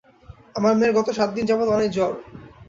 [0.55, 2.11] আমার মেয়ের গত সাত দিন যাবত অনেক জ্বর।